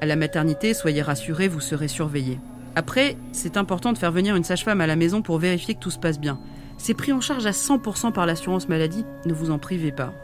[0.00, 2.40] À la maternité, soyez rassurés, vous serez surveillés.
[2.74, 5.90] Après, c'est important de faire venir une sage-femme à la maison pour vérifier que tout
[5.90, 6.40] se passe bien.
[6.78, 10.14] C'est pris en charge à 100% par l'assurance maladie, ne vous en privez pas.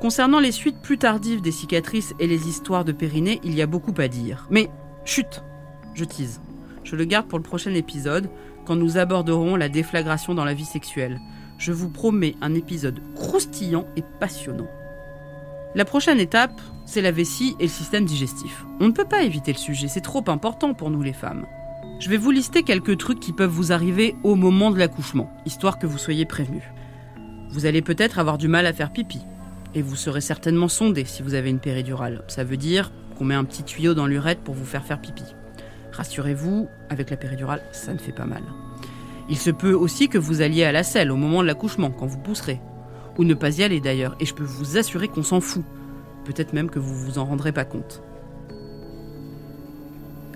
[0.00, 3.66] Concernant les suites plus tardives des cicatrices et les histoires de périnée, il y a
[3.66, 4.46] beaucoup à dire.
[4.50, 4.70] Mais
[5.06, 5.42] chut,
[5.94, 6.40] je tease.
[6.84, 8.28] Je le garde pour le prochain épisode,
[8.64, 11.20] quand nous aborderons la déflagration dans la vie sexuelle.
[11.58, 14.68] Je vous promets un épisode croustillant et passionnant.
[15.74, 18.64] La prochaine étape, c'est la vessie et le système digestif.
[18.80, 21.46] On ne peut pas éviter le sujet, c'est trop important pour nous les femmes.
[22.00, 25.78] Je vais vous lister quelques trucs qui peuvent vous arriver au moment de l'accouchement, histoire
[25.78, 26.64] que vous soyez prévenus.
[27.50, 29.20] Vous allez peut-être avoir du mal à faire pipi,
[29.74, 32.24] et vous serez certainement sondé si vous avez une péridurale.
[32.28, 35.24] Ça veut dire qu'on met un petit tuyau dans l'urètre pour vous faire faire pipi.
[35.92, 38.42] Rassurez-vous, avec la péridurale, ça ne fait pas mal.
[39.28, 42.06] Il se peut aussi que vous alliez à la selle au moment de l'accouchement, quand
[42.06, 42.60] vous pousserez.
[43.18, 45.64] Ou ne pas y aller d'ailleurs, et je peux vous assurer qu'on s'en fout.
[46.24, 48.02] Peut-être même que vous vous en rendrez pas compte.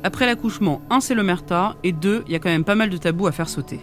[0.02, 2.88] Après l'accouchement, un c'est le merta, et deux, il y a quand même pas mal
[2.88, 3.80] de tabous à faire sauter.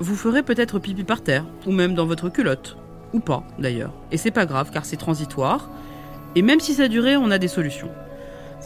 [0.00, 2.76] Vous ferez peut-être pipi par terre, ou même dans votre culotte.
[3.12, 3.92] Ou pas, d'ailleurs.
[4.10, 5.70] Et c'est pas grave, car c'est transitoire.
[6.34, 7.90] Et même si ça durait, on a des solutions.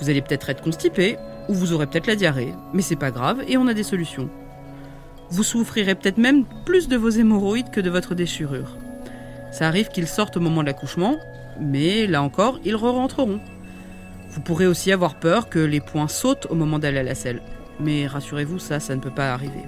[0.00, 1.16] Vous allez peut-être être constipé,
[1.48, 4.28] ou vous aurez peut-être la diarrhée, mais c'est pas grave et on a des solutions.
[5.30, 8.76] Vous souffrirez peut-être même plus de vos hémorroïdes que de votre déchirure.
[9.52, 11.16] Ça arrive qu'ils sortent au moment de l'accouchement,
[11.60, 13.40] mais là encore, ils re-rentreront.
[14.30, 17.40] Vous pourrez aussi avoir peur que les points sautent au moment d'aller à la selle.
[17.80, 19.62] Mais rassurez-vous, ça, ça ne peut pas arriver.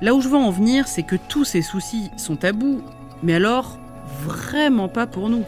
[0.00, 2.82] Là où je veux en venir, c'est que tous ces soucis sont tabous,
[3.22, 3.78] mais alors,
[4.24, 5.44] vraiment pas pour nous.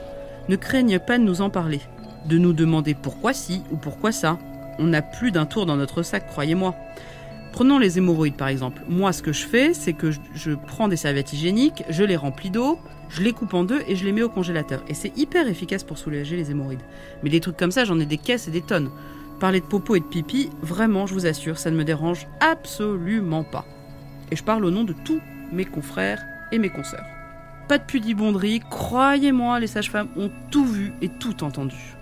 [0.49, 1.81] Ne craignez pas de nous en parler,
[2.27, 4.39] de nous demander pourquoi si ou pourquoi ça.
[4.79, 6.75] On n'a plus d'un tour dans notre sac, croyez-moi.
[7.53, 8.83] Prenons les hémorroïdes par exemple.
[8.89, 12.51] Moi, ce que je fais, c'est que je, prends des serviettes hygiéniques, je les remplis
[12.51, 12.79] d'eau,
[13.11, 14.83] je les coupe en deux et je les mets au congélateur.
[14.89, 16.81] Et c'est hyper efficace pour soulager les hémorroïdes.
[17.23, 18.91] Mais des trucs comme ça, j'en ai des caisses et des tonnes.
[19.39, 23.45] Parler de popo et de pipi, vraiment, je vous assure, ça ne me dérange absolument
[23.45, 23.67] pas.
[24.31, 25.21] Et je parle au nom de tous
[25.53, 27.05] mes confrères et mes consoeurs.
[27.69, 31.97] Pas de pudibonderie, croyez-moi, les sages-femmes ont tout vu et tout entendu.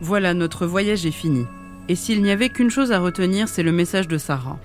[0.00, 1.44] Voilà, notre voyage est fini.
[1.88, 4.58] Et s'il n'y avait qu'une chose à retenir, c'est le message de Sarah.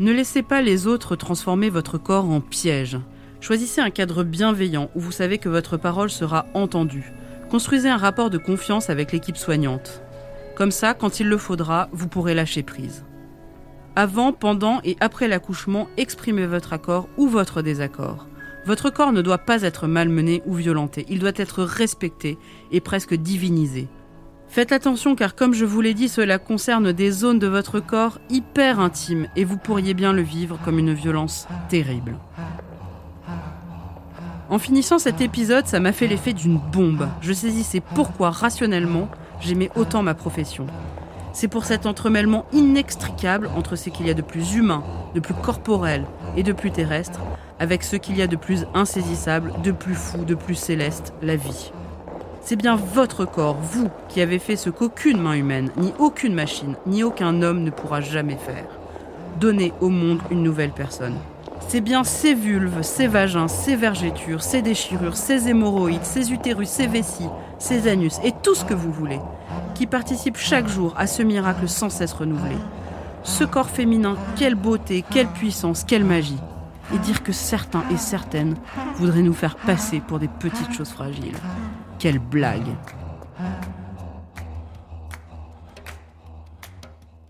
[0.00, 2.98] Ne laissez pas les autres transformer votre corps en piège.
[3.40, 7.12] Choisissez un cadre bienveillant où vous savez que votre parole sera entendue.
[7.48, 10.02] Construisez un rapport de confiance avec l'équipe soignante.
[10.56, 13.04] Comme ça, quand il le faudra, vous pourrez lâcher prise.
[13.94, 18.26] Avant, pendant et après l'accouchement, exprimez votre accord ou votre désaccord.
[18.64, 22.38] Votre corps ne doit pas être malmené ou violenté, il doit être respecté
[22.70, 23.88] et presque divinisé.
[24.52, 28.18] Faites attention car comme je vous l'ai dit, cela concerne des zones de votre corps
[28.28, 32.18] hyper intimes et vous pourriez bien le vivre comme une violence terrible.
[34.50, 37.08] En finissant cet épisode, ça m'a fait l'effet d'une bombe.
[37.22, 39.08] Je saisissais pourquoi rationnellement
[39.40, 40.66] j'aimais autant ma profession.
[41.32, 44.84] C'est pour cet entremêlement inextricable entre ce qu'il y a de plus humain,
[45.14, 46.04] de plus corporel
[46.36, 47.20] et de plus terrestre,
[47.58, 51.36] avec ce qu'il y a de plus insaisissable, de plus fou, de plus céleste, la
[51.36, 51.72] vie.
[52.44, 56.74] C'est bien votre corps, vous, qui avez fait ce qu'aucune main humaine, ni aucune machine,
[56.86, 58.66] ni aucun homme ne pourra jamais faire.
[59.38, 61.14] Donner au monde une nouvelle personne.
[61.68, 66.88] C'est bien ces vulves, ces vagins, ces vergétures, ces déchirures, ces hémorroïdes, ces utérus, ces
[66.88, 67.28] vessies,
[67.60, 69.20] ces anus et tout ce que vous voulez,
[69.76, 72.56] qui participent chaque jour à ce miracle sans cesse renouvelé.
[73.22, 76.40] Ce corps féminin, quelle beauté, quelle puissance, quelle magie.
[76.92, 78.56] Et dire que certains et certaines
[78.96, 81.38] voudraient nous faire passer pour des petites choses fragiles.
[82.02, 82.66] Quelle blague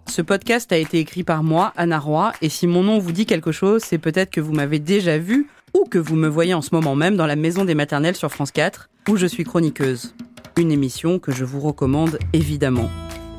[0.09, 3.27] Ce podcast a été écrit par moi, Anna Roy, et si mon nom vous dit
[3.27, 6.63] quelque chose, c'est peut-être que vous m'avez déjà vu ou que vous me voyez en
[6.63, 10.15] ce moment même dans la Maison des Maternelles sur France 4, où je suis chroniqueuse.
[10.57, 12.89] Une émission que je vous recommande évidemment.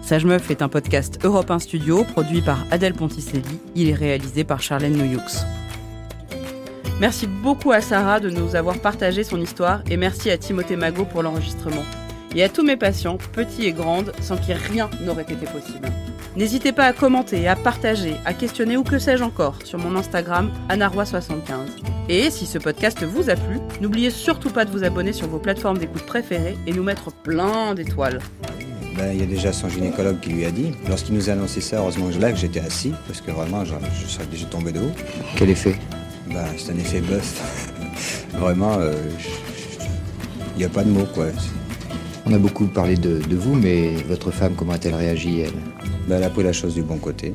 [0.03, 3.59] Sage Meuf est un podcast Europe 1 Studio produit par Adèle Ponticelli.
[3.73, 5.19] Il est réalisé par Charlène Noyoux.
[6.99, 11.05] Merci beaucoup à Sarah de nous avoir partagé son histoire et merci à Timothée Magot
[11.05, 11.83] pour l'enregistrement.
[12.35, 15.89] Et à tous mes patients, petits et grandes, sans qui rien n'aurait été possible.
[16.35, 20.51] N'hésitez pas à commenter, à partager, à questionner ou que sais-je encore sur mon Instagram
[20.69, 21.33] anaroi75.
[22.09, 25.39] Et si ce podcast vous a plu, n'oubliez surtout pas de vous abonner sur vos
[25.39, 28.19] plateformes d'écoute préférées et nous mettre plein d'étoiles.
[28.97, 30.71] Ben, il y a déjà son gynécologue qui lui a dit.
[30.87, 33.73] Lorsqu'il nous a annoncé ça, heureusement que là que j'étais assis, parce que vraiment, je,
[34.01, 34.91] je serais déjà tombé de haut.
[35.35, 35.75] Quel effet?
[36.33, 37.41] Bah, c'est un effet bœuf.
[38.33, 38.93] Vraiment, il euh,
[40.57, 41.27] n'y a pas de mots, quoi.
[42.25, 45.53] On a beaucoup parlé de, vous, mais votre femme, comment a-t-elle réagi, elle?
[46.07, 47.33] Bah, Elle a pris la chose du bon côté.